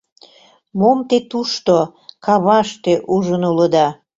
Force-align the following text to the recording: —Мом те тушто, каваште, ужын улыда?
—Мом 0.79 0.97
те 1.09 1.17
тушто, 1.29 1.75
каваште, 2.25 2.93
ужын 3.15 3.41
улыда? 3.49 3.87